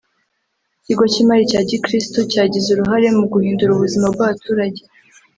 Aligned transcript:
Ikigo 0.81 1.03
cy’imali 1.11 1.43
cya 1.51 1.61
Gikristo 1.69 2.19
cyagize 2.31 2.67
uruhare 2.71 3.07
mu 3.17 3.25
guhindura 3.33 3.71
ubuzima 3.73 4.05
bw’abaturage 4.13 4.81